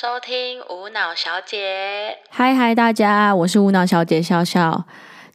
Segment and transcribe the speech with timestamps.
[0.00, 2.16] 收听无脑小姐。
[2.30, 4.86] 嗨嗨，大家，我是无脑小姐笑笑。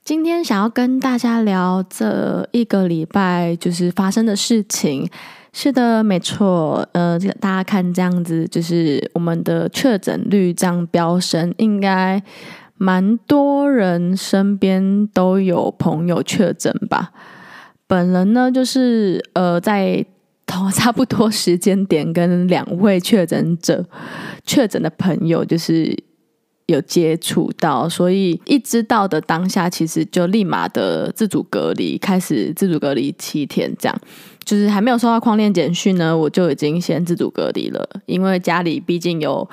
[0.04, 5.08] 今天想要跟大家聊这一个礼拜就是发生的事情。
[5.54, 6.84] 是的，没错。
[6.94, 12.20] 呃，大家看这样子，就是我们的确诊率这样飙升，应该
[12.74, 17.12] 蛮多人身边都有朋友确诊吧。
[17.86, 20.04] 本人呢，就是呃，在
[20.46, 23.86] 同差不多时间点跟两位确诊者
[24.46, 25.98] 确诊的朋友，就是
[26.68, 34.02] 有接触到，所以一知道的当下，其实就立马的自主隔离，开始自主隔离七天，这样。
[34.44, 39.48] 就是还没有收到框链简讯呢，我就已经先自主隔离了，因为家里毕竟有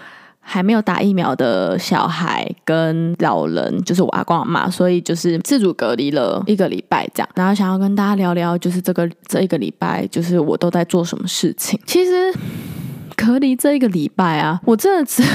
[0.44, 7.28] 还没有打疫苗的小孩跟老人，就是我阿公阿妈，所以就是自主隔离了一个礼拜这样。
[7.34, 11.80] 然后想要跟大家聊聊，就是这个这一个礼拜，就是我都在做什么事情。
[11.86, 12.34] 其实
[13.16, 15.22] 隔离这一个礼拜啊，我真的只。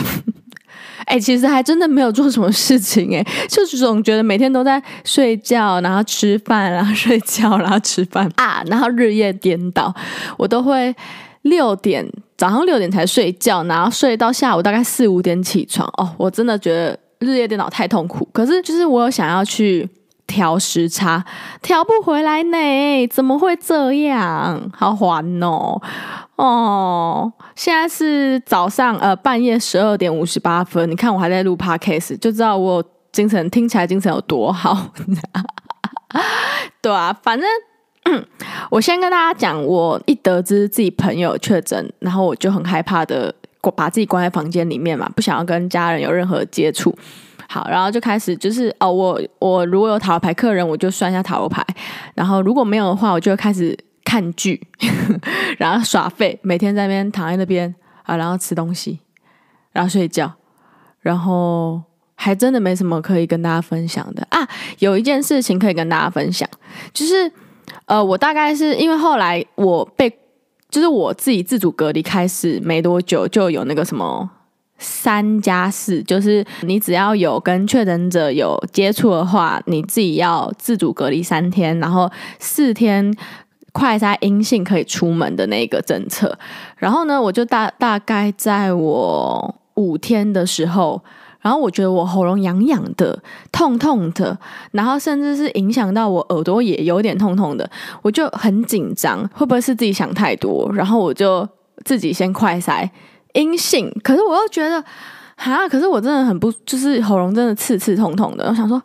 [1.06, 9.94] 哎、其实还真的没有做什么事情哎，就是总觉得每天都在睡觉，然后吃饭，然后睡觉，然后吃饭啊，然后日夜颠倒。
[10.38, 10.94] 我都会
[11.50, 12.06] 六点
[12.38, 15.88] 早上六点才睡觉，然后睡到下午大概四五点起床。
[15.98, 18.28] 哦，我真的觉得日夜颠倒太痛苦。
[18.32, 19.90] 可是就是我有想要去
[20.28, 21.24] 调时差，
[21.62, 24.70] 调不回来呢，怎么会这样？
[24.74, 25.82] 好烦哦。
[26.36, 34.92] 哦，现在是早上呃半夜十二点五十八分，你看我还在录 podcast，就知道我精神听起来精神有多好。
[36.82, 37.50] 对啊，反正
[38.72, 43.34] 我先跟大家讲，我一得知自己朋友确诊，然后我就很害怕的
[43.76, 46.96] 把自己关在房间里面嘛，不想要跟家人有任何接触。
[47.50, 51.66] 好，然后就开始就是哦，我我如果有塔罗牌客人，我就算一下塔罗牌，
[52.14, 53.78] 然后如果没有的话，我就开始。
[54.10, 54.66] 看剧，
[55.60, 59.02] 然后耍废，每天在那边躺在那边啊，然后吃东西，
[59.74, 60.32] 然后睡觉，
[61.02, 61.84] 然后
[62.16, 64.48] 还真的没什么可以跟大家分享的啊。
[64.80, 66.50] 有一件事情可以跟大家分享，
[66.94, 67.30] 就是
[67.88, 70.08] 呃，我大概是因为后来我被，
[70.70, 74.30] 就是我自己自主隔离开始没多久，就有那个什么
[74.78, 83.12] 三加四，就是你只要有跟确诊者有接触的话，你自己要自主隔离三天，然后四天。
[83.74, 86.36] 快筛阴性可以出门的那个政策，
[86.78, 91.00] 然后呢，我就大大概在我五天的时候，
[91.42, 93.18] 然后我觉得我喉咙痒痒的、
[93.52, 94.38] 痛痛的，
[94.72, 97.70] 然后甚至是影响到我耳朵也有点痛痛的，
[98.02, 100.72] 我就很紧张，会不会是自己想太多？
[100.74, 101.48] 然后我就
[101.86, 102.90] 自己先快塞
[103.34, 104.84] 阴性，可是我又觉得
[105.36, 108.82] 啊，可是我真的很不，就是喉咙真的刺刺痛痛的，我想说，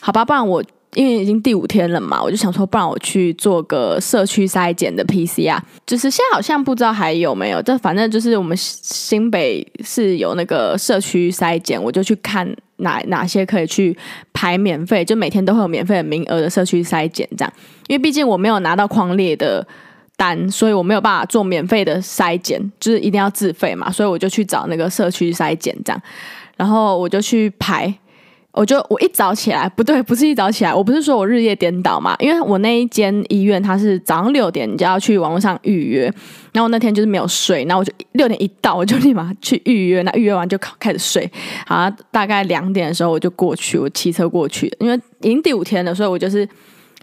[0.00, 0.62] 好吧，不然我。
[0.94, 5.56] 因为已经第五天了嘛，我就想说，不然我去做个社区筛检的 PCR，
[5.86, 13.96] 就是现在好像不知道还有没有，但反正就是我们新北是有那个社区筛检，我就去看哪哪些可以去
[14.32, 17.52] 排免费，就每天都会有免费的名额的社区筛检这样。
[17.86, 19.64] 因为毕竟我没有拿到匡列的
[20.16, 26.02] 单，所以我没有办法做免费的筛检，就是一定要自费嘛，所以我就去找那个社区筛检这样，
[26.56, 27.94] 然后我就去排。
[28.52, 36.12] 我就我一早起来，不对，不是一早起来，我不是说我日夜颠倒嘛，因为我那一间医院它是早上六点就要去网络上预约，
[36.52, 41.30] 然后那天就是没有睡，然后我就六点一到我就立马去预约，那预约完就开始睡，
[41.66, 46.48] 好，大概两点的时候我就过去，我骑车过去，因为已经第五天了，所以我就是。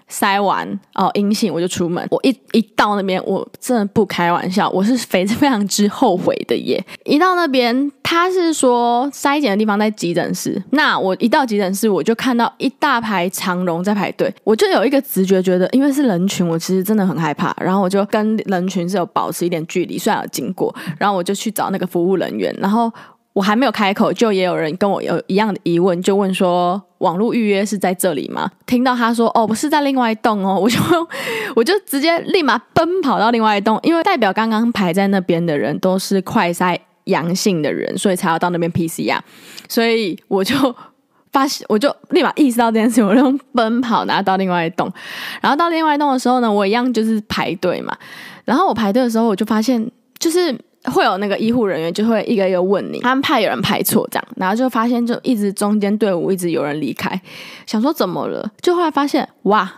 [0.10, 2.06] 筛完哦，阴性我就出门。
[2.10, 6.84] 我一一到那边，我真的不开玩笑，我是非常非常之后悔的耶。
[7.04, 10.62] 一到那边，他是说筛检的地方在急诊室。
[10.72, 17.56] 那我一到急诊室，我就看到一大排长龙在排队，我就有一个直觉，觉得因为是人群，我其实真的很害怕。
[17.60, 22.92] 然后我就跟人群是有保持一点距离，虽然有经过，然后我就去找那个服务人员，然后。
[23.38, 28.50] 我还没有开口，就也有人跟我有一样的疑问，就问说网络预约是在这里吗？
[28.66, 30.80] 听到他说哦，不是在另外一栋哦， 我就
[31.56, 39.20] 我就直接立马奔跑到另外一栋，因为代表刚刚排在那边的人都是快筛阳性的人，所以才要到那边 PCR，
[39.70, 40.76] 所以我就
[41.32, 44.92] 发现，我就立马意识到这件事，我就奔跑，然后到另外一栋，
[45.42, 47.96] 然后到另外一栋的时候呢，我一样就是排队嘛，
[48.46, 50.58] 然后我排队的时候，我就发现就是。
[50.92, 57.20] 会有那个医护人员就会一个一个问你，他们怕有人排错这样，然后就发现就一直中间队伍一直有人离开，
[57.66, 59.72] 想说怎么了，就后来发现哇，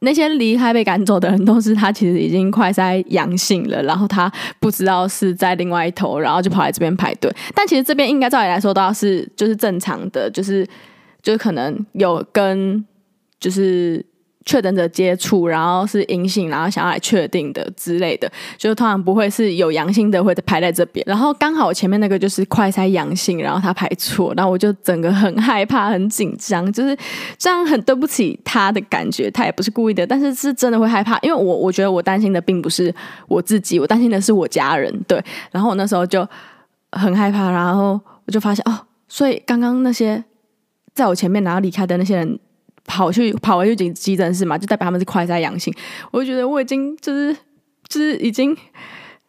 [0.00, 10.66] 那些离开被赶走的人都是他其实已经快筛阳性了，然后他不知道是在另外一头，然后就跑来这边排队，但其实这边应该照理来说都要是就是正常的，就是
[11.22, 12.84] 就是可能有跟
[13.38, 14.04] 就是。
[14.46, 21.02] 确诊者接触，然后是阴性，然后想要来确定的之类的，就通常不会是有阳性的会排在这边。
[21.08, 26.94] 然后刚好前面那个就是快筛阳性，然后他排错，然后我就整个很害怕、很紧张，就是
[27.38, 29.30] 这样很对不起他的感觉。
[29.30, 32.94] 他也不是故意的，但是是真的会害怕，因为我我觉得我担心的并不是
[33.26, 34.92] 我自己，我担心的是我家人。
[35.08, 36.28] 对，然后我那时候就
[36.92, 40.22] 很害怕，然后我就发现哦，所以刚刚那些
[40.92, 42.38] 在我前面然后离开的那些人。
[42.86, 45.72] 跑去跑回去急急诊室嘛，就代表他们是快筛阳性。
[46.10, 47.34] 我就觉得我已经就是
[47.88, 48.56] 就是已经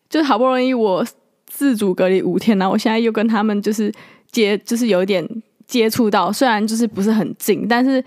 [0.09, 1.05] 就是好不容易我
[1.47, 3.91] 自主隔离五天，然后我现在又跟他们就是
[4.29, 5.25] 接就是有一点
[5.65, 8.03] 接触到，虽然就是不是很近，但是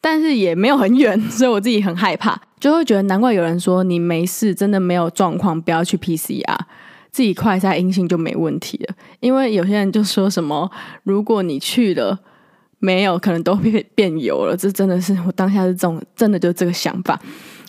[0.00, 6.58] 但是也没有很远， 所以我自己很害怕，就会觉得难怪有人说你没事，真的没有状况，不要去 PCR，
[7.10, 8.94] 自己快筛阴性就没问题了。
[9.20, 10.70] 因为有些人就说什么，
[11.04, 12.18] 如果你去了。
[12.84, 14.56] 没有，可能都变变油了。
[14.56, 17.16] 这真的是我当下是这种，真的就是这个想法。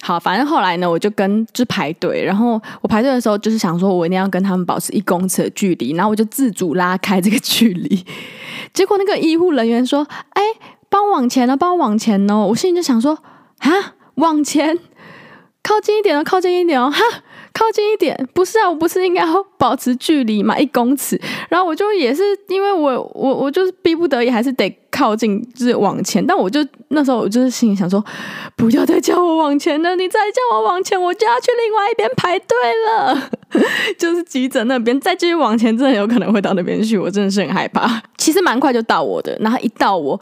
[0.01, 8.03] 好，反正后来呢，我就跟就排队，然后我排队的时候就是想说，我一定要跟他们保持一公尺的距离，然后我就自主拉开这个距离。
[8.73, 10.41] 结果那个医护人员说：“哎，
[10.89, 13.15] 帮我往前了，帮我往前哦。”我心里就想说
[13.59, 13.69] ：“啊，
[14.15, 14.77] 往前，
[15.61, 16.99] 靠近一点哦，靠近一点哦，哈。”
[17.53, 21.21] 靠近一点，不是啊，我不是应该要保持距离嘛，一公尺。
[21.49, 26.23] 然后我就也是因为我我我就是逼不得已，还是得靠近，就是往前。
[26.25, 28.03] 但我就那时候我就是心里想说，
[28.55, 32.55] 不要再叫我往前了，你再叫我往前，我就要去另外一边排队
[32.87, 33.29] 了。
[33.97, 36.97] 就是急诊那边，再继续往前，真的有可能会到那边去。
[36.97, 38.01] 我真的是很害怕。
[38.17, 40.21] 其实蛮快就到我的，然后一到我，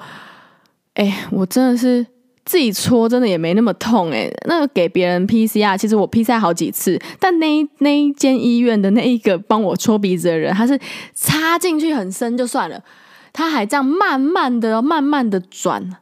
[0.93, 2.05] 哎，我真的是。
[2.43, 7.47] 自己戳真的也没那么痛诶、欸，那个给别人 PCR，其实我 PCR 好几次，但那
[7.77, 10.77] 那一间医院的那一个帮我戳鼻子的人，他是
[11.13, 12.83] 插进去很深就算了，
[13.33, 15.97] 他还这样慢慢的、慢慢的转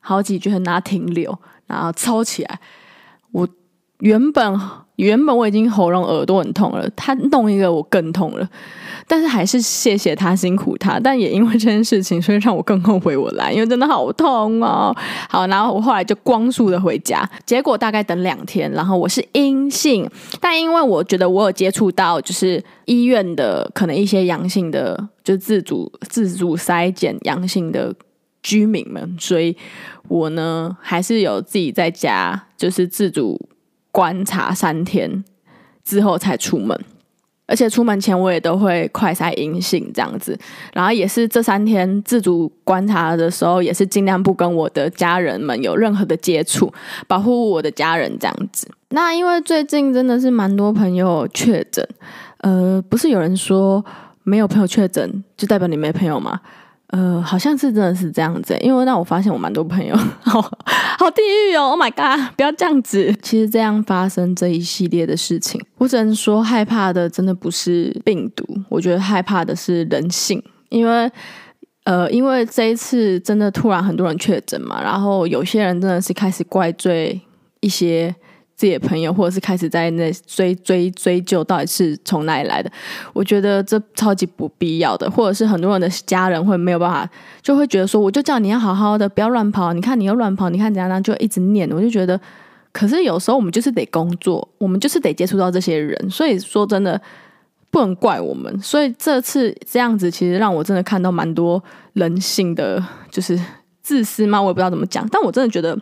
[0.00, 2.60] 好几圈，拿停留，然后抽起来。
[3.32, 3.48] 我
[3.98, 4.60] 原本
[4.96, 8.48] 原本我已经喉咙、耳朵很痛了，他弄一个我更痛了。
[9.06, 14.94] 但是还是谢谢他辛苦他，但也因为这件事情，所以让我更后悔我来，因为真的好痛哦。
[15.28, 20.08] 好，然后我后来就光速的回家，结果大概等两天，然后我是阴性，
[20.40, 27.94] 但因为我觉得我有接触到就是医院的可能一些阳性的，就自主自主筛检阳性的
[28.42, 29.54] 居民们，所以
[30.08, 33.38] 我呢还是有自己在家就是自主
[33.94, 35.22] 观察三天
[35.84, 36.76] 之后才出门。
[37.46, 40.36] 而且出门前我也都会快筛阴性这样子，
[40.72, 46.72] 然后也是这三天自主观察的时候，也是尽量不跟我的家人们有任何的接触，
[47.06, 48.66] 保护我的家人这样子。
[48.88, 51.86] 那因为最近真的是蛮多朋友确诊，
[52.38, 53.84] 呃，不是有人说
[54.22, 56.40] 没有朋友确诊就代表你没朋友吗？
[56.88, 59.94] 呃，好像是真的是这样子，因为让我发现我蛮多朋友，
[60.98, 63.14] 好地狱哦！Oh my god，不要这样子。
[63.22, 71.10] 其实这样发生这一系列的事情，我只能说害怕的真的不是病毒，我觉得害怕的是人性，因为
[71.84, 77.20] 呃，因为这一次真的突然很多人确诊嘛，然后有些人真的是开始怪罪
[77.60, 78.14] 一些。
[78.56, 82.70] 自己的朋友，或者是开始在那追追追究到底是从哪里来的，
[83.12, 87.10] 我觉得这超级不必要的，或者是很多人的家人会没有办法，
[87.42, 91.00] 就会觉得说，我就叫你要好好的，不要乱跑，你看你又乱跑，你看怎样呢？
[91.00, 92.18] 就一直念，我就觉得，
[92.72, 97.00] 可是有时候我们就是得工作，我们就是得接触到这些人，所以说真的
[97.70, 98.56] 不能怪我们。
[98.60, 101.60] 所以这次这样子，其实让我真的看到蛮多
[101.94, 102.80] 人性的，
[103.10, 103.36] 就是
[103.82, 105.76] 自私嘛，我也不知道怎么讲，但我真的觉得。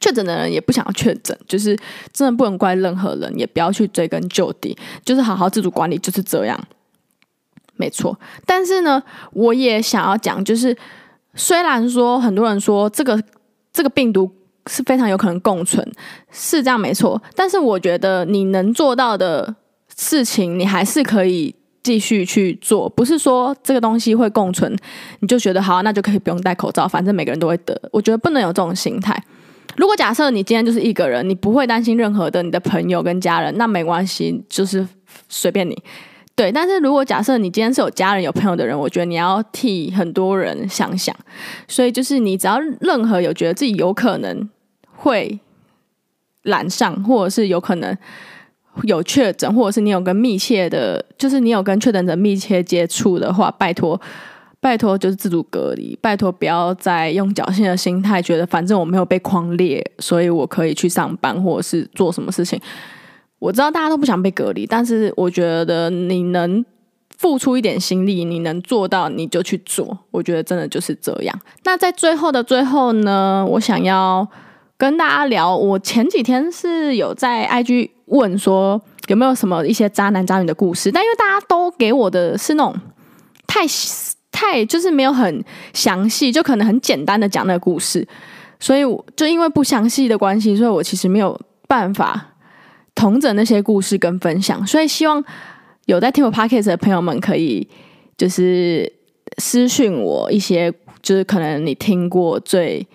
[0.00, 1.76] 确诊的人也不想要确诊，就是
[2.12, 6.58] 真的不能怪任何人，也不要去追根究底，就是好好自主管理，就是这样，
[7.76, 8.18] 没错。
[8.44, 10.76] 但是呢，我也想要讲，就是
[11.34, 13.22] 虽然说很多人说这个
[13.72, 14.30] 这个病毒
[14.66, 15.86] 是非常有可能共存，
[16.30, 19.54] 是这样没错，但是我觉得你能做到的
[19.96, 24.76] 事情，你还是可以继续去做，不是说这个东西会共存，
[25.20, 27.80] 你就觉得好，那就可以不用戴口罩，反正每个人都会得。
[27.90, 29.22] 我觉得不能有这种心态。
[29.76, 34.86] 如果假设你今天就是一个人，你不会担心任何的你的朋友跟家人，那没关系，就是
[35.28, 35.82] 随便你。
[36.34, 41.14] 对，但是如果假设你今天是有家人有朋友的人，我觉得你要替很多人想想。
[41.68, 44.48] 所以就是你只要任何有觉得自己有可能
[44.96, 45.38] 会
[46.42, 47.96] 染上，或者是有可能
[48.84, 54.00] 有确诊，或者是你有跟密切的，就是你有跟确诊者密切接触的话，拜托。
[54.60, 55.98] 拜托，就是自主隔离。
[56.02, 62.60] 拜托，不要再用侥幸的心态，觉得反正我没有被框列，所以我可以去上班或者是做什么事情。
[63.38, 66.62] 我知道大家都不想被隔离，但是我觉得你能
[67.16, 69.98] 付出一点心力，你能做到，你就去做。
[70.10, 71.40] 我觉得真的就是这样。
[71.64, 74.28] 那在最后的最后呢，我想要
[74.76, 75.56] 跟大家聊。
[75.56, 82.74] 我前几天是有在 IG 问说有没有什么一些渣男渣女的故事，但因为大家都给我的是那种
[83.46, 83.66] 太
[84.40, 85.44] 太就是没有很
[85.74, 88.06] 详细，就可能很简单的讲那个故事，
[88.58, 92.28] 所以我就因为不详细的关系，所以我其实没有办法
[92.94, 94.66] 同整那些故事跟分享。
[94.66, 95.22] 所以希望
[95.84, 97.68] 有在听我 Podcast 的朋友们可以
[98.16, 98.90] 就是
[99.36, 102.86] 私讯我一些，就是可能你听过最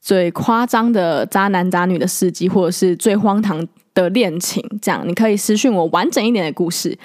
[0.00, 6.98] 最夸张的渣男渣女的事迹，或者是最荒唐的恋情，这样你可以私讯我完整一点的故事。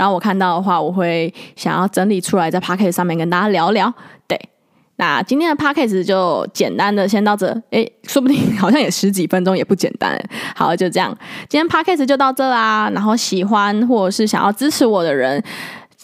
[0.00, 3.92] 然后我看到的话，我会想要整理出来在 Podcast 上面跟大家聊聊。
[4.26, 4.40] 对，
[4.96, 7.46] 那今天的 Podcast 就简单的先到这。
[7.68, 10.18] 诶，说不定好像也十几分钟，也不简单。
[10.56, 11.14] 好，就这样，
[11.50, 12.90] 今天 Podcast 就到这啦。
[12.94, 15.44] 然后喜欢或者是想要支持我的人，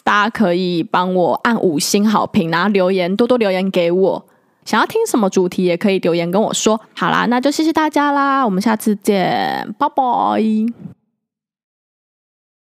[0.03, 4.23] 大家可以帮我按五星好评，然后留言，多多留言给我。
[4.63, 6.79] 想要听什么主题，也可以留言跟我说。
[6.95, 10.96] 好啦，那就谢谢大家啦，我们下次见，拜拜。